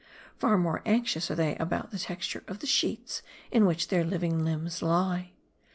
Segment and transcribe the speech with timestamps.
[0.35, 4.43] Far more anxious are they about ih& texture of the sheets in which their living
[4.43, 5.33] limbs lie.